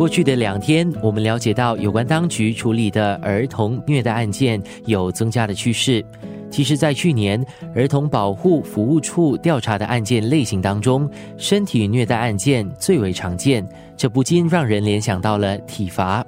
[0.00, 6.02] 过去的两天，我们了解到有关当局处理的儿童虐待案件有增加的趋势。
[6.50, 7.44] 其实，在去年
[7.74, 13.62] 儿童保护服务处调查的案件类型当中，身体虐待案件最为常见，
[13.94, 16.24] 这不禁让人联想到了体罚。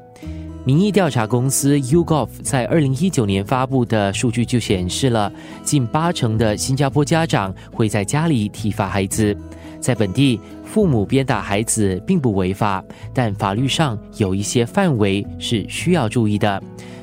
[0.67, 5.33] 民意调查公司 Ugov 在二零一九年发布的数据就显示了，
[5.65, 9.35] 近八成的新加坡家长会在家里体罚孩子。
[9.83, 12.83] 在本地，父母鞭打孩子并不违法，
[13.13, 16.63] 但法律上有一些范围是需要注意的。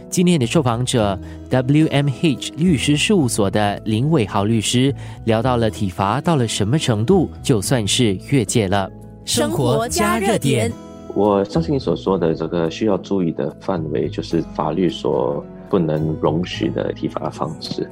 [0.10, 1.20] 今天的受访者
[1.52, 8.90] WMH 律师事务所的林伟豪律师聊到了体罚到了什么程度就算是越界了。
[9.26, 10.72] 生活加热点。
[11.14, 17.88] 我相信你所说的这个需要注意的范围，就是法律所不能容许的体罚方式。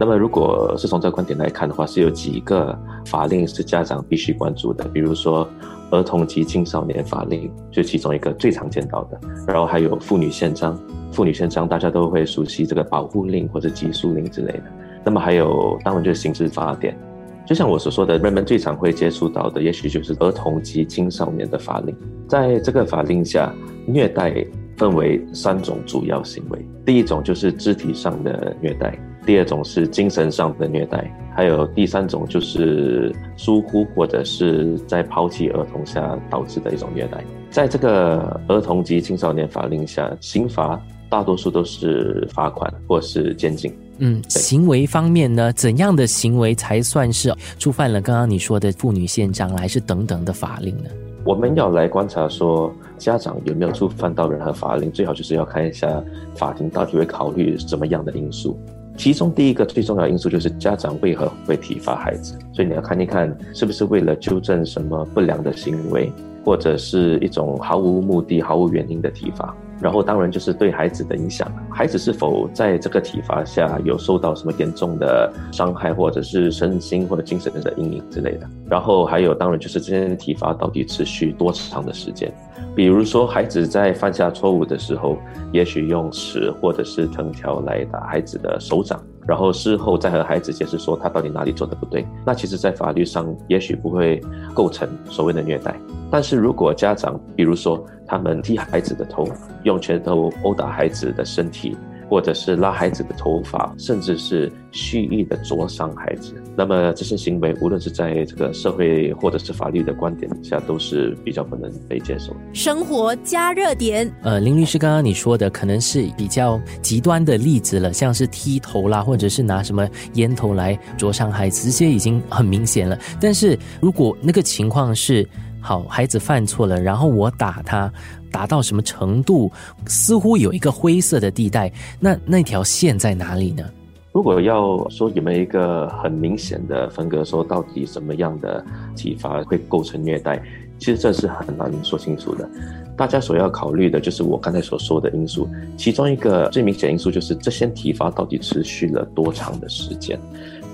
[0.00, 5.44] 那么，如果是从这个观点来看的话，是有几个法令是家长必须关注的，比如说
[5.96, 10.76] 《儿童及青少年法令》就其中一个最常见到的，然后还有《妇女宪章》，
[11.12, 14.64] 《妇女宪章》大家都会熟悉这个保护令或者起诉令之类的。
[15.04, 16.96] 那么还有，当然就是刑事法典。
[17.44, 21.96] 就像我所说的，人们最常会接触到的，也许就是儿童及青少年的法令。
[22.28, 23.52] 在这个法令下，
[23.86, 26.68] 虐待分为三种主要行为。
[26.84, 28.98] 第一种就是肢体上的虐待，
[29.28, 37.22] 第二种是精神上的虐待，还有第三种就是疏忽或者是在抛弃儿童下导致的一种虐待。
[37.50, 43.70] 在这个儿童及青少年法令下，刑罚大多数都是罚款或是监禁。
[43.98, 50.88] 嗯，行为方面呢，怎样的行为才算是触犯了刚刚你说的妇女宪章，还是等等的法令呢？
[51.26, 56.02] 我们要来观察说家长有没有触犯到任何法令，最好就是要看一下
[56.34, 58.58] 法庭到底会考虑什么样的因素。
[58.98, 66.12] 其中第一个最重要因素就是家长为何会体罚孩子，所以你要看一看是不是为了纠正什么不良的行为，
[66.44, 69.54] 或者是一种毫无目的、毫无原因的体罚。
[69.80, 78.48] 然后当然就是对孩子的影响，孩子是否在这个体罚下有受到什么严重的伤害，或者是身心或者精神上的阴影之类的。
[78.68, 82.32] 然后还有当然就是这些体罚到底持续多长的时间。
[82.74, 85.18] 比如说孩子在犯下错误的时候，
[85.52, 89.00] 也许用尺或者是藤条来打孩子的手掌。
[89.28, 94.18] 然后事后再和孩子解释说他到底哪里做的不对，那其实，在法律上也许不会
[94.54, 95.78] 构成所谓的虐待。
[96.10, 99.28] 但是如果家长，比如说他们踢孩子的头，
[99.64, 101.76] 用拳头殴打孩子的身体。
[102.08, 112.34] 或者是拉孩子的头发，甚至是蓄意的灼伤孩子，那么这些行为，无论是在这个社会或者是法律的观点下，都是比较不能被接受。
[112.52, 122.98] 生活加热点，呃，林律师刚刚你说的可能是比较极端的例子了，像是剃头啦，或者是拿什么烟头来灼伤孩子，这些已经很明显了。
[123.20, 125.28] 但是如果那个情况是，
[125.60, 127.92] 好，孩子犯错了，然后我打他。
[128.30, 129.50] 达到什么程度，
[129.86, 131.72] 似乎有一个灰色的地带。
[132.00, 133.64] 那那条线在哪里呢？
[134.12, 138.64] 如果要说有没有一个很明显的分割，说到底什么样的
[138.96, 140.42] 体罚会构成虐待，
[140.78, 142.48] 其实这是很难说清楚的。
[142.96, 150.18] 大家所要考虑的就是我刚才所说的因素，其中一个最明显因素就是这些体罚到底持续了多长的时间。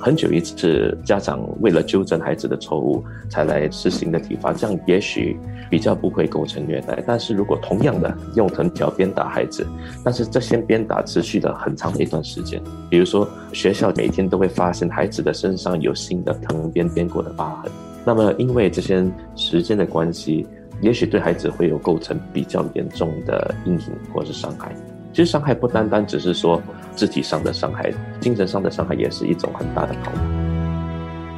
[0.01, 5.39] 很久一次，家长为了纠正孩子的错误才来实行的体罚，这样也许
[5.71, 7.03] 比较不会构成虐待。
[7.07, 9.67] 但是如果同样的用藤条鞭打孩子，
[10.05, 12.61] 但是这些鞭打持续了很长的一段时间，
[12.91, 17.73] 比如说学校每天都会发现孩子的身上有新的藤鞭鞭过的疤痕，
[18.05, 20.47] 那么因为这些时间的关系，
[20.83, 24.75] 也许对孩子会有构成比较严重的阴影或是伤害。
[25.15, 26.61] 其实伤害不单单只是说
[26.97, 27.89] 肢体上的伤害，
[28.19, 30.19] 精神上的伤害也是一种很大的考虑。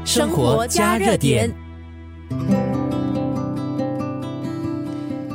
[0.03, 1.53] 生活加热点，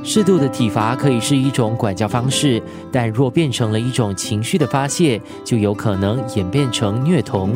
[0.04, 2.60] 适度的体罚可以是一种管教方式，
[2.92, 7.54] 但若变成了一种情绪的发泄，就有可能演变成虐童。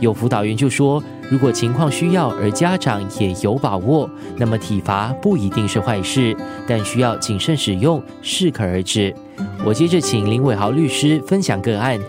[0.00, 1.00] 有辅导员就说。
[1.28, 6.36] 如果情况需要，而家长也有把握，那么体罚不一定是坏事，
[6.68, 9.12] 但需要谨慎使用，适可而止。
[9.64, 12.00] 我接着请林伟豪律师分享个案。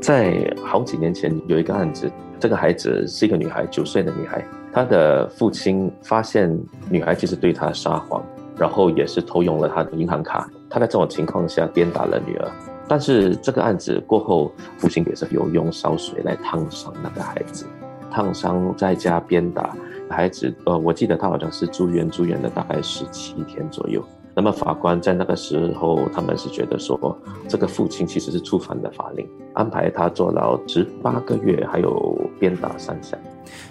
[0.00, 6.56] 在好几年前有一个案子，这个孩子是一个女孩，九岁的女孩，她的父亲发现
[6.88, 8.22] 女孩其实对她撒谎，
[8.56, 12.50] 然后也是偷用了她的银行卡，他在这种情况下鞭打了女儿。
[12.88, 17.66] 但是这个案子过后，父亲也是有用烧水来烫伤那个孩子。
[18.10, 19.76] 烫伤在家鞭打
[20.08, 24.02] 孩子，呃，我记得他好像是住院，住院了大概十七天左右。
[24.38, 27.18] 那么法官在那个时候，他们是觉得说，
[27.48, 33.16] 这个父亲其实是触犯了法令，安排他坐牢十八个月，还有鞭打三下。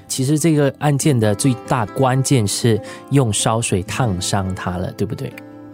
[0.07, 2.81] 其实这个案件的最大关键是
[3.11, 5.31] 用烧水烫伤他了，对不对？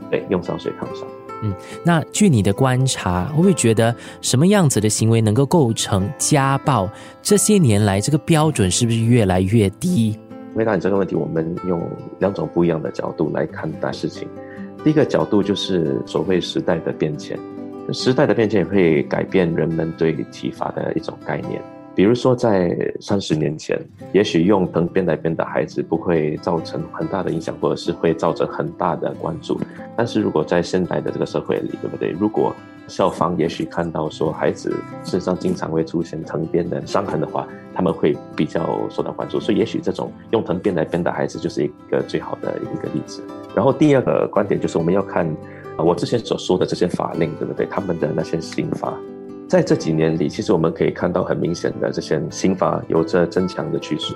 [0.10, 1.08] 对，用烧水烫伤。
[1.42, 1.54] 嗯，
[1.86, 6.90] 那据你的观察，会不会觉得什么样子的行为能够构成家暴？
[7.22, 10.20] 这些年来，这个标准是不是越来越低？
[10.54, 11.82] 回答你这个问题，我们用
[12.20, 14.28] 两种不一样的角度来看待事情。
[14.83, 17.38] 第一个角度就是所谓时代的变迁，
[17.94, 21.62] 时代的变迁也会改变人们对体罚的一种概念。
[21.94, 23.78] 比如说，在三十年前，
[24.14, 29.60] 也许用藤鞭来鞭的孩子不会造成很大的影响，或者是会造成很大的关注。
[29.96, 32.10] 但是如果在现代的这个社会里，对不对？
[32.12, 32.56] 如果
[32.88, 39.40] 校方也许看到说孩子身上经常会出现藤鞭的伤痕的话，他们会比较受到关注。
[39.40, 43.22] 所以，也许这种用藤鞭来鞭的孩子就是一个最好的一个例子。
[43.54, 45.30] 然后，第二个观点就是我们要看
[45.78, 47.66] 我之前所说的这些法令，对不对？
[47.66, 48.98] 他们的那些刑罚。
[49.51, 54.15] 在这几年里，其实我们可以看到很明显的这些刑罚有着增强的趋势。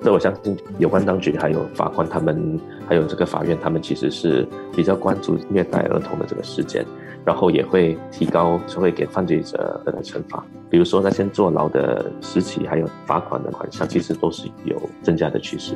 [0.00, 2.56] 这我相信有关当局还有法官他们，
[2.86, 4.46] 还有这个法院，他们其实是
[4.76, 6.86] 比较关注虐待儿童的这个事件，
[7.24, 10.46] 然后也会提高，就会给犯罪者的惩罚。
[10.70, 15.74] 比如说那些坐牢的时期，还有罚款的款项，其实都是有增加的趋势。